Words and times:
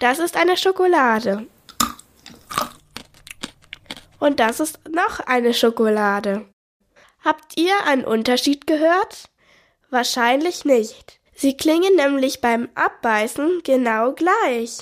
Das 0.00 0.18
ist 0.18 0.36
eine 0.36 0.56
Schokolade. 0.56 1.46
Und 4.18 4.40
das 4.40 4.58
ist 4.58 4.80
noch 4.88 5.20
eine 5.20 5.52
Schokolade. 5.52 6.46
Habt 7.22 7.58
ihr 7.58 7.74
einen 7.86 8.04
Unterschied 8.04 8.66
gehört? 8.66 9.28
Wahrscheinlich 9.90 10.64
nicht. 10.64 11.20
Sie 11.34 11.54
klingen 11.54 11.96
nämlich 11.96 12.40
beim 12.40 12.70
Abbeißen 12.74 13.60
genau 13.62 14.12
gleich. 14.12 14.78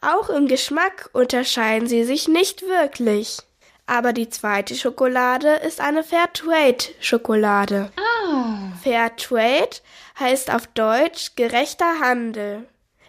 Auch 0.00 0.28
im 0.28 0.46
Geschmack 0.46 1.10
unterscheiden 1.12 1.88
sie 1.88 2.04
sich 2.04 2.28
nicht 2.28 2.62
wirklich. 2.62 3.38
Aber 3.86 4.12
die 4.12 4.28
zweite 4.28 4.76
Schokolade 4.76 5.54
ist 5.56 5.80
eine 5.80 6.04
Fairtrade-Schokolade. 6.04 7.90
Ah. 7.96 8.72
Fairtrade 8.82 9.76
heißt 10.20 10.52
auf 10.52 10.68
Deutsch 10.68 11.34
gerechter 11.34 11.98
Handel. 12.00 12.68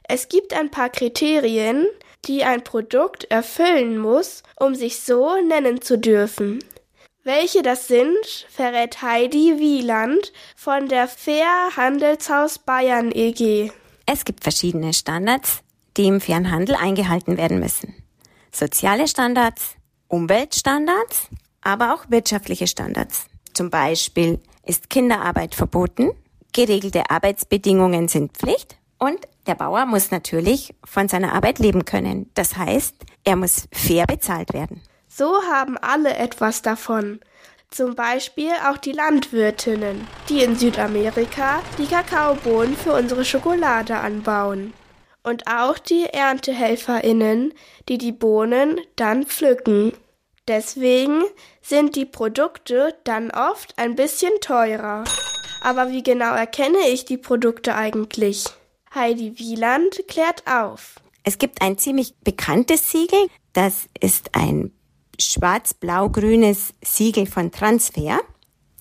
Es 0.10 0.30
gibt 0.30 0.54
ein 0.54 0.72
paar 0.72 0.90
Kriterien, 0.90 1.86
die 2.26 2.46
ein 2.46 2.64
Produkt 2.64 3.26
erfüllen 3.26 3.98
muss, 3.98 4.42
um 4.58 4.74
sich 4.74 5.02
so 5.02 5.36
nennen 5.42 5.82
zu 5.82 5.98
dürfen. 5.98 6.64
Welche 7.24 7.62
das 7.62 7.90
sind, 7.90 8.18
verrät 8.50 9.02
Heidi 9.02 9.60
Wieland 9.60 10.32
von 10.56 10.88
der 10.88 11.10
Fair 11.10 11.76
Handelshaus 11.76 12.58
Bayern 12.58 13.12
EG. 13.12 13.70
Es 14.06 14.24
gibt 14.24 14.44
verschiedene 14.44 14.94
Standards, 14.94 15.60
die 15.98 16.08
im 16.08 16.22
fairen 16.22 16.52
Handel 16.52 16.76
eingehalten 16.76 17.38
werden 17.38 17.60
müssen. 17.60 17.94
Soziale 18.54 19.10
Standards, 19.10 19.76
Umweltstandards, 20.08 21.28
aber 21.60 21.94
auch 21.94 22.06
wirtschaftliche 22.10 22.68
Standards. 22.68 23.26
Zum 23.54 23.70
Beispiel 23.70 24.40
ist 24.66 24.90
Kinderarbeit 24.90 25.54
verboten, 25.54 26.12
geregelte 26.54 27.10
Arbeitsbedingungen 27.10 28.08
sind 28.08 28.38
Pflicht 28.38 28.78
und 29.00 29.28
der 29.48 29.56
Bauer 29.56 29.86
muss 29.86 30.12
natürlich 30.12 30.76
von 30.84 31.08
seiner 31.08 31.34
Arbeit 31.34 31.60
leben 31.60 31.86
können. 31.86 32.30
Das 32.36 32.58
heißt, 32.58 32.96
er 33.24 33.36
muss 33.36 33.68
fair 33.72 34.06
bezahlt 34.06 34.54
werden. 34.54 34.82
So 35.08 35.42
haben 35.50 35.78
alle 35.78 36.16
etwas 36.16 36.62
davon. 36.62 37.20
Zum 37.70 37.96
Beispiel 37.96 38.52
auch 38.70 38.78
die 38.78 38.92
Landwirtinnen, 38.92 40.08
die 40.30 40.42
in 40.42 40.56
Südamerika 40.56 41.62
die 41.78 41.88
Kakaobohnen 41.88 42.76
für 42.76 42.94
unsere 42.94 43.26
Schokolade 43.26 43.98
anbauen. 43.98 44.74
Und 45.24 45.48
auch 45.48 45.78
die 45.78 46.06
Erntehelferinnen, 46.06 47.54
die 47.90 47.98
die 47.98 48.14
Bohnen 48.14 48.80
dann 48.96 49.26
pflücken. 49.26 49.92
Deswegen 50.48 51.24
sind 51.62 51.98
die 51.98 52.06
Produkte 52.06 52.96
dann 53.04 53.32
oft 53.32 53.78
ein 53.78 53.96
bisschen 53.96 54.32
teurer. 54.40 55.04
Aber 55.62 55.92
wie 55.92 56.04
genau 56.04 56.34
erkenne 56.34 56.88
ich 56.88 57.04
die 57.04 57.18
Produkte 57.18 57.76
eigentlich? 57.76 58.46
Heidi 58.94 59.38
Wieland 59.38 60.04
klärt 60.08 60.44
auf. 60.48 60.96
Es 61.24 61.38
gibt 61.38 61.62
ein 61.62 61.78
ziemlich 61.78 62.16
bekanntes 62.24 62.92
Siegel. 62.92 63.28
Das 63.54 63.88
ist 64.00 64.34
ein 64.36 64.72
schwarz-blau-grünes 65.20 66.74
Siegel 66.84 67.26
von 67.26 67.52
Transfer. 67.52 68.20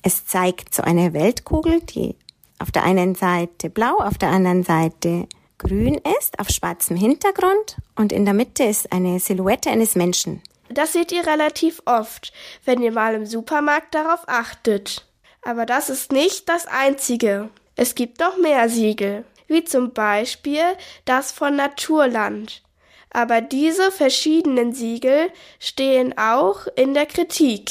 Es 0.03 0.27
zeigt 0.27 0.75
so 0.75 0.83
eine 0.83 1.13
Weltkugel, 1.13 1.81
die 1.81 2.15
auf 2.59 2.71
der 2.71 2.85
einen 2.85 3.15
Seite 3.15 3.71
blau, 3.71 3.97
auf 3.99 4.19
der 4.19 4.31
anderen 4.31 4.63
Seite 4.63 5.27
grün 5.59 6.01
ist, 6.19 6.39
auf 6.39 6.49
schwarzem 6.51 6.97
Hintergrund 6.97 7.79
und 7.97 8.13
in 8.13 8.25
der 8.25 8.35
Mitte 8.35 8.65
ist 8.65 8.93
eine 8.93 9.19
Silhouette 9.21 9.71
eines 9.71 9.95
Menschen. 9.95 10.43
Das 10.69 10.93
seht 10.93 11.13
ihr 11.13 11.27
relativ 11.27 11.81
oft, 11.85 12.33
wenn 12.65 12.83
ihr 12.83 12.93
mal 12.93 13.15
im 13.15 13.27
Supermarkt 13.27 13.95
darauf 13.95 14.21
achtet. 14.27 15.07
Aber 15.43 15.65
das 15.65 15.91
ist 15.91 16.13
nicht 16.13 16.49
das 16.49 16.67
einzige. 16.67 17.51
Es 17.77 17.95
gibt 17.95 18.21
noch 18.21 18.37
mehr 18.39 18.69
Siegel, 18.69 19.25
wie 19.47 19.65
zum 19.65 19.93
Beispiel 19.93 20.65
das 21.05 21.33
von 21.33 21.57
Naturland. 21.57 22.63
Aber 23.11 23.41
diese 23.41 23.91
verschiedenen 23.91 24.73
Siegel 24.73 25.31
stehen 25.59 26.17
auch 26.19 26.67
in 26.77 26.95
der 26.95 27.07
Kritik. 27.07 27.71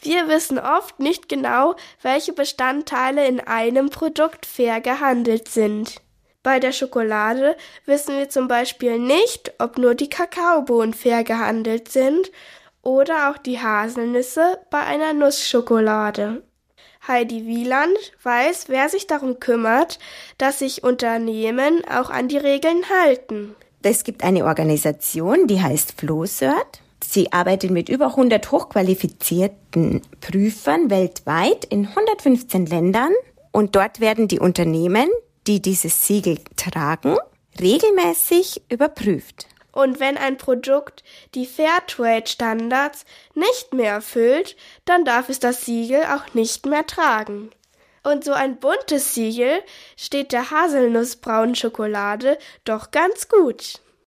Wir 0.00 0.28
wissen 0.28 0.58
oft 0.58 1.00
nicht 1.00 1.28
genau, 1.30 1.76
welche 2.02 2.34
Bestandteile 2.34 3.26
in 3.26 3.40
einem 3.40 3.88
Produkt 3.88 4.44
fair 4.44 4.82
gehandelt 4.82 5.48
sind. 5.48 6.02
Bei 6.42 6.60
der 6.60 6.72
Schokolade 6.72 7.56
wissen 7.86 8.18
wir 8.18 8.28
zum 8.28 8.46
Beispiel 8.48 8.98
nicht, 8.98 9.54
ob 9.58 9.78
nur 9.78 9.94
die 9.94 10.10
Kakaobohnen 10.10 10.92
fair 10.92 11.24
gehandelt 11.24 11.90
sind 11.90 12.30
oder 12.82 13.30
auch 13.30 13.38
die 13.38 13.60
Haselnüsse 13.60 14.60
bei 14.70 14.80
einer 14.80 15.14
Nussschokolade. 15.14 16.42
Heidi 17.06 17.46
Wieland 17.46 17.98
weiß, 18.22 18.68
wer 18.68 18.88
sich 18.88 19.06
darum 19.06 19.38
kümmert, 19.38 19.98
dass 20.38 20.60
sich 20.60 20.82
Unternehmen 20.82 21.82
auch 21.84 22.08
an 22.10 22.28
die 22.28 22.38
Regeln 22.38 22.82
halten. 22.88 23.54
Es 23.82 24.04
gibt 24.04 24.24
eine 24.24 24.46
Organisation, 24.46 25.46
die 25.46 25.60
heißt 25.60 26.00
FlowCert. 26.00 26.80
Sie 27.04 27.32
arbeitet 27.32 27.70
mit 27.70 27.90
über 27.90 28.06
100 28.06 28.50
hochqualifizierten 28.50 30.00
Prüfern 30.22 30.88
weltweit 30.88 31.66
in 31.66 31.86
115 31.86 32.64
Ländern 32.64 33.12
und 33.52 33.76
dort 33.76 34.00
werden 34.00 34.26
die 34.26 34.40
Unternehmen, 34.40 35.08
die 35.46 35.60
dieses 35.60 36.06
Siegel 36.06 36.38
tragen, 36.56 37.16
regelmäßig 37.60 38.62
überprüft. 38.70 39.46
Und 39.74 39.98
wenn 39.98 40.16
ein 40.16 40.38
Produkt 40.38 41.02
die 41.34 41.46
Fairtrade-Standards 41.46 43.04
nicht 43.34 43.74
mehr 43.74 43.92
erfüllt, 43.92 44.56
dann 44.84 45.04
darf 45.04 45.28
es 45.28 45.40
das 45.40 45.64
Siegel 45.64 46.04
auch 46.04 46.32
nicht 46.32 46.64
mehr 46.64 46.86
tragen. 46.86 47.50
Und 48.04 48.22
so 48.22 48.32
ein 48.32 48.58
buntes 48.58 49.14
Siegel 49.14 49.62
steht 49.96 50.30
der 50.32 50.50
Haselnussbraunen 50.50 51.56
Schokolade 51.56 52.38
doch 52.64 52.92
ganz 52.92 53.28
gut. 53.28 53.80